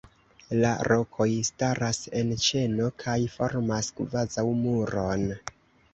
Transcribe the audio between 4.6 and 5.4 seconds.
muron.